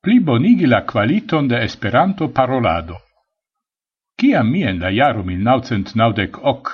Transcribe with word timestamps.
plibonigi 0.00 0.66
la 0.66 0.84
qualiton 0.84 1.46
de 1.46 1.62
Esperanto 1.62 2.30
parolado. 2.30 2.96
Ciam 4.16 4.48
mi 4.48 4.62
en 4.62 4.78
la 4.80 4.90
jaro 4.90 5.22
1998 5.22 6.40
ok, 6.52 6.70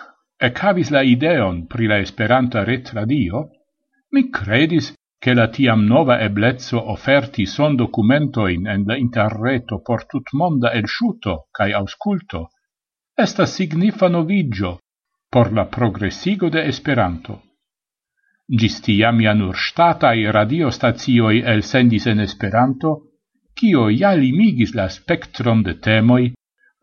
havis 0.62 0.90
la 0.90 1.02
ideon 1.02 1.66
pri 1.66 1.86
la 1.86 1.98
Esperanta 1.98 2.62
retradio, 2.64 3.48
mi 4.12 4.30
credis 4.30 4.92
che 5.18 5.34
la 5.34 5.48
tiam 5.48 5.84
nova 5.86 6.20
eblezzo 6.20 6.90
offerti 6.90 7.46
son 7.46 7.74
documentoin 7.74 8.66
en 8.66 8.84
la 8.86 8.96
interreto 8.96 9.80
por 9.82 10.06
tutmonda 10.06 10.70
elsciuto 10.72 11.48
cae 11.50 11.72
ausculto, 11.72 12.50
estas 13.16 13.54
signifa 13.54 14.08
novigio 14.08 14.78
por 15.28 15.52
la 15.52 15.64
progressigo 15.66 16.48
de 16.48 16.66
Esperanto. 16.66 17.42
Gistia 18.46 19.10
mia 19.10 19.32
ja 19.32 19.34
nur 19.34 19.56
statai 19.56 20.30
radiostazioi 20.30 21.42
elsendis 21.42 22.06
en 22.06 22.20
Esperanto 22.20 23.05
kio 23.58 23.88
ja 23.90 24.12
limigis 24.14 24.74
la 24.74 24.88
spectrum 24.88 25.62
de 25.66 25.74
temoi, 25.86 26.32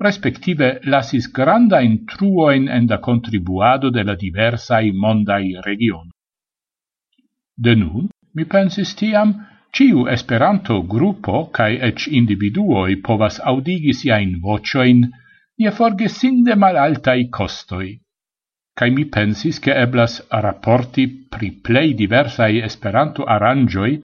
respektive 0.06 0.70
lasis 0.94 1.30
granda 1.38 1.80
intruoin 1.82 2.68
en 2.78 2.88
la 2.90 3.00
contribuado 3.08 3.92
de 3.92 4.04
la 4.04 4.16
diversai 4.16 4.92
mondai 4.92 5.56
region. 5.66 6.10
De 7.56 7.76
nun, 7.76 8.10
mi 8.36 8.46
pensis 8.46 8.96
tiam, 9.00 9.34
ciu 9.74 10.08
esperanto 10.16 10.82
gruppo 10.94 11.50
cae 11.58 11.78
ec 11.90 12.08
individuoi 12.20 12.98
povas 13.08 13.40
audigi 13.52 13.94
siain 13.94 14.40
vocioin 14.42 15.04
je 15.64 15.72
forgesinde 15.72 16.56
malaltai 16.56 17.30
costoi. 17.30 17.92
Cae 18.78 18.90
mi 18.90 19.06
pensis 19.06 19.60
che 19.60 19.74
eblas 19.86 20.14
rapporti 20.30 21.06
pri 21.30 21.52
plei 21.66 21.94
diversai 21.94 22.58
esperanto 22.70 23.24
arangioi 23.24 24.02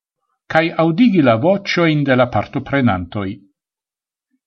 cae 0.49 0.71
audigi 0.73 1.21
la 1.21 1.35
vocioin 1.37 2.01
de 2.03 2.15
la 2.15 2.25
partoprenantoi. 2.27 3.35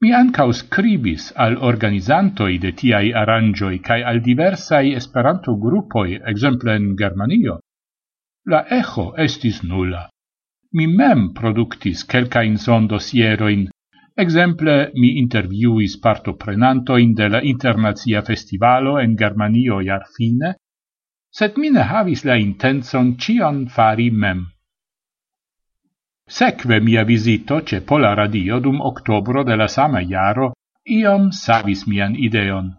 Mi 0.03 0.11
ancau 0.19 0.51
scribis 0.51 1.29
al 1.45 1.55
organizantoi 1.71 2.57
de 2.59 2.73
tiai 2.79 3.13
arangioi 3.21 3.79
cae 3.79 4.03
al 4.03 4.19
diversai 4.21 4.95
esperanto 4.99 5.55
gruppoi, 5.65 6.19
exemple 6.33 6.75
in 6.75 6.97
Germanio. 6.99 7.61
La 8.51 8.65
echo 8.67 9.13
estis 9.15 9.63
nulla. 9.63 10.09
Mi 10.75 10.89
mem 10.89 11.31
productis 11.33 12.03
quelcain 12.05 12.57
son 12.59 12.89
dosieroin, 12.91 13.69
exemple 14.17 14.91
mi 14.95 15.19
interviuis 15.21 16.01
partoprenantoin 16.01 17.15
de 17.15 17.29
la 17.29 17.41
Internazia 17.43 18.23
Festivalo 18.23 18.99
en 18.99 19.15
Germanio 19.17 19.79
iar 19.81 20.09
fine, 20.17 20.57
set 21.31 21.57
mine 21.57 21.87
havis 21.93 22.25
la 22.25 22.35
intenzon 22.35 23.15
cion 23.19 23.69
fari 23.69 24.11
mem. 24.11 24.49
Sekve 26.33 26.81
mia 26.81 27.03
visito 27.05 27.63
ce 27.63 27.83
Pola 27.83 28.15
Radio 28.15 28.59
dum 28.59 28.81
octobro 28.81 29.43
de 29.45 29.55
la 29.55 29.67
sama 29.69 30.01
iaro 30.01 30.47
iom 30.99 31.31
savis 31.31 31.83
mian 31.87 32.15
ideon, 32.17 32.71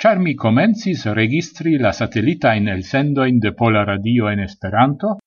char 0.00 0.18
mi 0.18 0.32
comencis 0.34 1.04
registri 1.18 1.76
la 1.76 1.92
satellitain 1.92 2.66
elsendoin 2.74 3.38
de 3.38 3.52
Pola 3.52 3.84
Radio 3.84 4.30
en 4.30 4.40
Esperanto, 4.40 5.18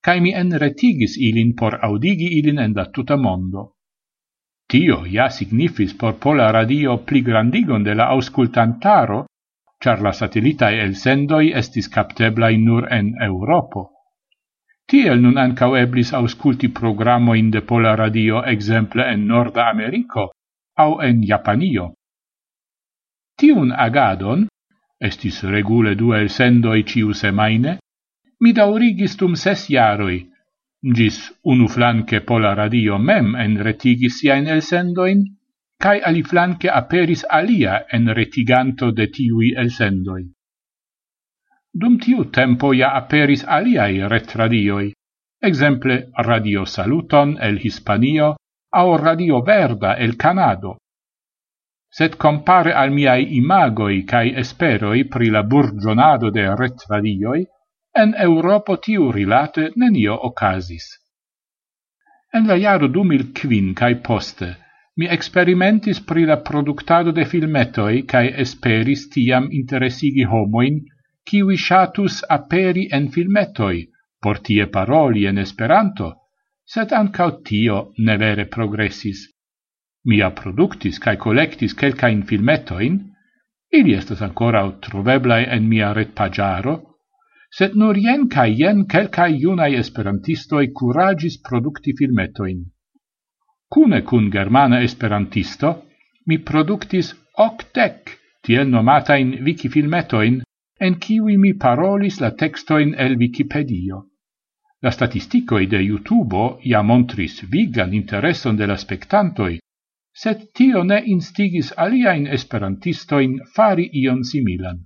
cae 0.00 0.20
mi 0.20 0.32
enretigis 0.32 1.18
ilin 1.28 1.52
por 1.54 1.76
audigi 1.82 2.30
ilin 2.38 2.58
en 2.58 2.72
la 2.72 2.86
tuta 2.86 3.16
mondo. 3.16 3.74
Tio 4.66 5.04
ja 5.04 5.28
signifis 5.28 5.92
por 5.92 6.16
Pola 6.16 6.50
Radio 6.50 6.96
pli 7.04 7.20
grandigon 7.20 7.82
de 7.82 7.94
la 7.94 8.06
auscultantaro, 8.16 9.26
char 9.78 10.00
la 10.00 10.12
satellitae 10.12 10.80
elsendoi 10.86 11.52
estis 11.52 11.92
capteblai 11.92 12.56
nur 12.56 12.88
en 12.90 13.12
Europo. 13.20 13.95
Tiel 14.86 15.18
nun 15.18 15.38
ancau 15.42 15.74
eblis 15.74 16.12
ausculti 16.14 16.68
programoin 16.70 17.48
de 17.50 17.60
Pola 17.60 17.96
Radio 17.98 18.42
exemple 18.46 19.02
en 19.02 19.24
Norda 19.26 19.64
Americo 19.70 20.30
au 20.78 21.00
en 21.02 21.24
Japanio. 21.26 21.86
Tiun 23.36 23.72
agadon, 23.72 24.46
estis 25.08 25.42
regule 25.42 25.96
due 25.96 26.28
sendoi 26.28 26.84
ciu 26.86 27.12
semaine, 27.12 27.78
mi 28.40 28.52
daurigis 28.52 29.16
tum 29.18 29.34
ses 29.34 29.66
jaroi, 29.74 30.20
gis 30.94 31.18
unu 31.42 31.66
flanque 31.66 32.20
Pola 32.20 32.54
Radio 32.54 32.98
mem 32.98 33.34
en 33.34 33.58
retigis 33.58 34.20
siain 34.20 34.46
elsendoin, 34.46 35.26
cae 35.82 35.98
ali 35.98 36.22
flanque 36.22 36.70
aperis 36.70 37.26
alia 37.28 37.82
en 37.90 38.06
retiganto 38.14 38.92
de 38.92 39.10
tiui 39.10 39.50
elsendoi. 39.56 40.22
Dum 41.80 41.98
tiu 42.00 42.22
tempo 42.32 42.70
ja 42.72 42.88
aperis 42.96 43.42
aliai 43.54 43.98
retradioi, 44.08 44.86
exemple 45.48 45.96
Radio 46.28 46.64
Saluton 46.64 47.34
el 47.48 47.58
Hispanio 47.64 48.28
au 48.80 48.96
Radio 48.96 49.42
Verda 49.42 49.90
el 49.96 50.16
Canado. 50.16 50.76
Sed 51.98 52.16
compare 52.16 52.72
al 52.72 52.94
miai 52.96 53.36
imagoi 53.36 53.98
cae 54.04 54.32
esperoi 54.44 55.04
pri 55.04 55.28
la 55.28 55.42
burgionado 55.42 56.30
de 56.30 56.46
retradioi, 56.62 57.44
en 57.92 58.16
Europo 58.28 58.78
tiu 58.88 59.12
rilate 59.12 59.68
nenio 59.76 60.16
ocasis. 60.30 60.88
En 62.32 62.46
la 62.46 62.56
jaro 62.56 62.88
du 62.88 63.04
mil 63.04 63.32
quin 63.36 63.74
cae 63.74 64.00
poste, 64.08 64.54
mi 64.96 65.12
experimentis 65.20 66.00
pri 66.00 66.24
la 66.24 66.40
productado 66.40 67.12
de 67.12 67.24
filmetoi 67.24 68.04
cae 68.08 68.32
esperis 68.44 69.08
tiam 69.12 69.52
interesigi 69.52 70.24
homoin 70.24 70.84
kiwi 71.26 71.56
shatus 71.56 72.22
aperi 72.28 72.86
en 72.92 73.08
filmetoi, 73.14 73.86
por 74.22 74.38
tie 74.38 74.66
paroli 74.66 75.26
en 75.26 75.38
Esperanto, 75.38 76.12
sed 76.64 76.92
ancao 76.92 77.40
tio 77.46 77.92
ne 77.98 78.16
vere 78.16 78.46
progressis. 78.46 79.26
Mia 80.06 80.30
productis 80.30 80.98
cae 81.02 81.18
collectis 81.18 81.74
quelcain 81.74 82.22
filmetoin, 82.26 82.98
ili 83.72 83.94
estes 83.94 84.22
ancora 84.22 84.62
troveblai 84.82 85.42
en 85.56 85.66
mia 85.68 85.92
retpagiaro, 85.92 86.76
sed 87.50 87.74
nur 87.74 87.98
jen 87.98 88.28
cae 88.28 88.54
jen 88.54 88.86
quelcae 88.86 89.34
iunai 89.42 89.74
esperantistoi 89.82 90.70
curagis 90.78 91.40
producti 91.48 91.94
filmetoin. 91.98 92.62
Cune 93.72 94.02
cun 94.02 94.30
germana 94.30 94.80
esperantisto, 94.86 95.72
mi 96.26 96.38
productis 96.38 97.12
octec 97.38 98.14
tiel 98.46 98.68
nomatain 98.70 99.38
wikifilmetoin, 99.44 100.45
en 100.78 100.98
kiwi 100.98 101.36
mi 101.36 101.54
parolis 101.54 102.20
la 102.20 102.30
textoin 102.30 102.94
el 102.98 103.16
Wikipedio. 103.16 104.02
La 104.82 104.90
statisticoi 104.90 105.66
de 105.66 105.80
YouTube 105.82 106.58
ja 106.62 106.82
montris 106.82 107.42
vigan 107.50 107.94
intereson 107.94 108.56
de 108.56 108.66
la 108.66 108.76
spectantoi, 108.76 109.58
sed 110.12 110.50
tio 110.52 110.82
ne 110.84 111.00
instigis 111.14 111.72
aliaen 111.76 112.26
esperantistoin 112.26 113.38
fari 113.54 113.88
ion 114.02 114.22
similan. 114.24 114.78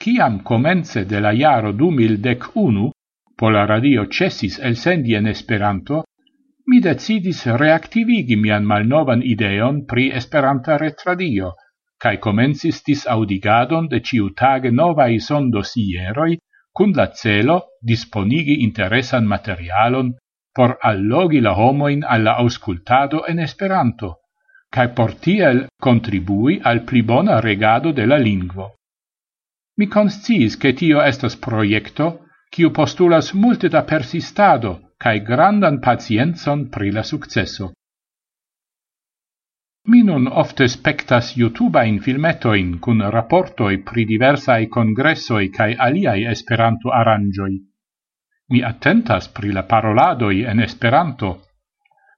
Ciam 0.00 0.42
comence 0.42 1.04
de 1.04 1.20
la 1.20 1.32
jaro 1.32 1.72
du 1.72 1.90
mil 1.90 2.20
dec 2.20 2.44
unu, 2.54 2.90
pola 3.36 3.64
radio 3.66 4.06
cessis 4.06 4.58
el 4.58 4.76
sendi 4.76 5.14
en 5.14 5.26
Esperanto, 5.26 6.04
mi 6.66 6.80
decidis 6.80 7.44
reactivigi 7.46 8.36
mian 8.36 8.64
malnovan 8.64 9.22
ideon 9.22 9.84
pri 9.86 10.10
Esperanta 10.12 10.76
retradio, 10.76 11.52
cae 12.04 12.18
comencis 12.26 12.82
disaudigadon 12.88 13.86
de 13.92 13.98
ciu 14.00 14.26
ciutage 14.26 14.70
novai 14.80 15.14
sondosieroi 15.26 16.32
cun 16.76 16.92
la 16.98 17.06
celo 17.20 17.56
disponigi 17.90 18.56
interesan 18.66 19.24
materialon 19.34 20.12
por 20.56 20.70
allogi 20.90 21.40
la 21.40 21.52
homoin 21.60 22.04
alla 22.14 22.32
auscultado 22.42 23.24
en 23.30 23.38
Esperanto, 23.38 24.08
cae 24.74 24.88
por 24.88 25.14
tiel 25.24 25.66
contribui 25.86 26.60
al 26.62 26.82
pli 26.88 27.02
bona 27.02 27.40
regado 27.40 27.92
de 27.92 28.06
la 28.06 28.18
lingvo. 28.18 28.66
Mi 29.78 29.86
consciis 29.88 30.56
che 30.56 30.72
tio 30.72 31.02
estas 31.02 31.36
proiecto, 31.36 32.06
kiu 32.52 32.70
postulas 32.70 33.32
multe 33.34 33.68
da 33.68 33.82
persistado 33.82 34.72
cae 35.02 35.18
grandan 35.30 35.80
pacienzon 35.80 36.68
pri 36.70 36.92
la 36.92 37.02
successo. 37.02 37.72
Mi 39.86 40.02
non 40.02 40.26
ofte 40.26 40.66
spectas 40.66 41.34
YouTube-in 41.36 41.98
filmetoin 42.00 42.78
cun 42.80 43.02
raportoi 43.10 43.82
pri 43.82 44.06
diversae 44.08 44.66
congressoi 44.66 45.50
cae 45.50 45.74
aliai 45.76 46.24
Esperanto-arangioi. 46.24 47.56
Mi 48.48 48.62
attentas 48.62 49.28
pri 49.28 49.52
la 49.52 49.64
paroladoi 49.64 50.40
en 50.44 50.60
Esperanto, 50.60 51.32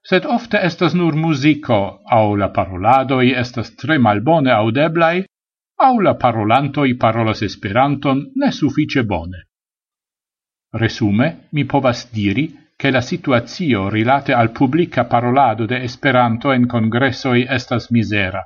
sed 0.01 0.23
ofte 0.23 0.61
estas 0.63 0.93
nur 0.93 1.15
musico, 1.15 1.99
au 2.07 2.35
la 2.35 2.47
paroladoi 2.55 3.33
estas 3.35 3.75
tre 3.75 3.97
malbone 3.97 4.51
audeblai, 4.51 5.25
au 5.75 5.99
la 5.99 6.15
parolantoi 6.15 6.95
parolas 6.95 7.41
Esperanton 7.41 8.31
ne 8.35 8.51
suffice 8.51 9.03
bone. 9.03 9.43
Resume, 10.71 11.49
mi 11.51 11.65
povas 11.65 12.07
diri 12.13 12.47
che 12.77 12.91
la 12.91 13.01
situazio 13.01 13.89
rilate 13.89 14.33
al 14.33 14.51
publica 14.51 15.05
parolado 15.05 15.65
de 15.65 15.81
Esperanto 15.81 16.51
en 16.51 16.67
congressoi 16.67 17.47
estas 17.49 17.89
misera. 17.89 18.43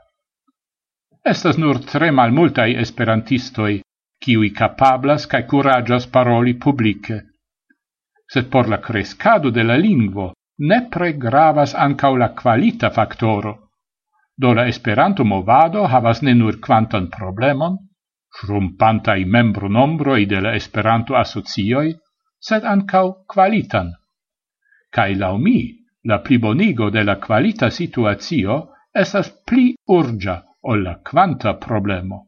Estas 1.21 1.57
nur 1.57 1.83
tre 1.83 2.11
malmultai 2.11 2.77
esperantistoi, 2.79 3.81
kiui 4.23 4.51
capablas 4.51 5.27
cae 5.27 5.43
curagias 5.45 6.07
paroli 6.07 6.55
publice. 6.55 7.17
Sed 8.25 8.47
por 8.47 8.69
la 8.69 8.79
crescado 8.79 9.51
de 9.51 9.63
la 9.63 9.75
lingvo 9.75 10.31
nepre 10.57 11.13
gravas 11.17 11.75
ancau 11.75 12.15
la 12.15 12.29
qualita 12.29 12.89
factoro. 12.89 13.53
Do 14.33 14.53
la 14.53 14.65
Esperanto 14.67 15.25
movado 15.25 15.85
havas 15.85 16.21
ne 16.21 16.33
nur 16.33 16.59
quantan 16.59 17.09
problemon, 17.09 17.77
shrumpantai 18.39 19.25
membro 19.25 19.67
nombroi 19.67 20.25
de 20.25 20.39
la 20.39 20.55
Esperanto 20.55 21.15
asocioi, 21.15 21.97
sed 22.39 22.63
ancau 22.63 23.25
qualitan 23.27 23.91
cae 24.95 25.15
lau 25.15 25.37
mi 25.37 25.59
la 26.03 26.17
plibonigo 26.25 26.89
de 26.89 27.03
la 27.03 27.15
qualita 27.25 27.69
situatio 27.69 28.57
esas 29.03 29.29
pli 29.47 29.75
urgia 29.87 30.41
ol 30.61 30.83
la 30.83 30.95
quanta 31.09 31.53
problemo. 31.67 32.27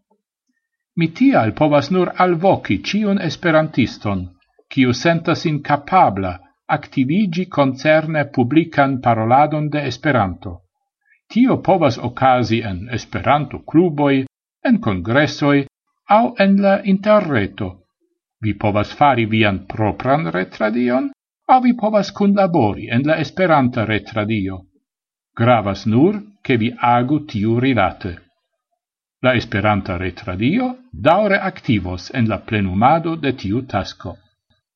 Mi 0.98 1.07
tial 1.18 1.54
povas 1.57 1.89
nur 1.92 2.12
alvoci 2.25 2.80
ciun 2.86 3.19
esperantiston, 3.21 4.27
kiu 4.69 4.94
sentas 4.94 5.45
incapabla 5.45 6.33
activigi 6.68 7.45
concerne 7.50 8.25
publican 8.36 9.01
paroladon 9.01 9.69
de 9.69 9.86
Esperanto. 9.88 10.62
Tio 11.27 11.57
povas 11.62 11.98
ocasi 11.98 12.62
en 12.62 12.88
Esperanto 12.92 13.63
cluboi, 13.71 14.25
en 14.63 14.80
congressoi, 14.80 15.65
au 16.10 16.33
en 16.38 16.62
la 16.62 16.80
interreto. 16.83 17.69
Vi 18.42 18.54
povas 18.54 18.94
fari 18.94 19.25
vian 19.25 19.65
propran 19.65 20.31
retradion, 20.31 21.12
au 21.53 21.61
vi 21.61 21.73
povas 21.77 22.09
kunlabori 22.17 22.88
en 22.95 23.03
la 23.05 23.15
Esperanta 23.21 23.85
retradio. 23.85 24.59
Gravas 25.38 25.85
nur, 25.85 26.21
che 26.41 26.57
vi 26.57 26.73
agu 26.77 27.25
tiu 27.25 27.59
rilate. 27.59 28.13
La 29.21 29.33
Esperanta 29.39 29.97
retradio 29.97 30.75
daure 30.91 31.38
activos 31.38 32.09
en 32.13 32.27
la 32.27 32.39
plenumado 32.39 33.15
de 33.15 33.33
tiu 33.33 33.65
tasco. 33.65 34.17